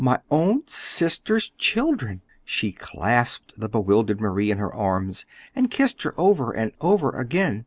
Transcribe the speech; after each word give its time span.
My 0.03 0.19
own 0.31 0.63
sister's 0.65 1.51
children!" 1.59 2.21
She 2.43 2.71
clasped 2.71 3.59
the 3.59 3.69
bewildered 3.69 4.19
Marie 4.19 4.49
in 4.49 4.57
her 4.57 4.73
arms 4.73 5.27
and 5.55 5.69
kissed 5.69 6.01
her 6.01 6.15
over 6.19 6.51
and 6.51 6.71
over 6.81 7.11
again. 7.11 7.59